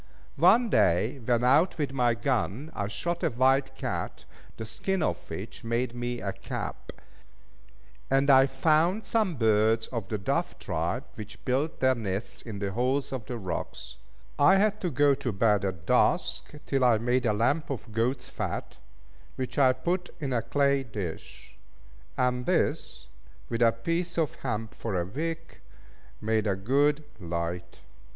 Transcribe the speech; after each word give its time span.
One 0.41 0.71
day, 0.71 1.19
when 1.23 1.43
out 1.43 1.77
with 1.77 1.93
my 1.93 2.15
gun, 2.15 2.71
I 2.73 2.87
shot 2.87 3.21
a 3.21 3.29
wild 3.29 3.75
cat, 3.75 4.25
the 4.57 4.65
skin 4.65 5.03
of 5.03 5.29
which 5.29 5.63
made 5.63 5.93
me 5.93 6.21
a 6.21 6.33
cap; 6.33 6.91
and 8.09 8.31
I 8.31 8.47
found 8.47 9.05
some 9.05 9.35
birds 9.35 9.85
of 9.89 10.07
the 10.07 10.17
dove 10.17 10.57
tribe, 10.57 11.03
which 11.13 11.45
built 11.45 11.81
their 11.81 11.93
nests 11.93 12.41
in 12.41 12.57
the 12.57 12.71
holes 12.71 13.11
of 13.11 13.29
rocks. 13.29 13.97
I 14.39 14.55
had 14.55 14.81
to 14.81 14.89
go 14.89 15.13
to 15.13 15.31
bed 15.31 15.63
at 15.63 15.85
dusk, 15.85 16.51
till 16.65 16.83
I 16.83 16.97
made 16.97 17.27
a 17.27 17.33
lamp 17.33 17.69
of 17.69 17.91
goat's 17.93 18.27
fat, 18.27 18.77
which 19.35 19.59
I 19.59 19.71
put 19.71 20.09
in 20.19 20.33
a 20.33 20.41
clay 20.41 20.81
dish; 20.81 21.59
and 22.17 22.47
this, 22.47 23.07
with 23.49 23.61
a 23.61 23.71
piece 23.71 24.17
of 24.17 24.33
hemp 24.37 24.73
for 24.73 24.99
a 24.99 25.05
wick, 25.05 25.61
made 26.19 26.47
a 26.47 26.55
good 26.55 27.03
light. 27.19 27.81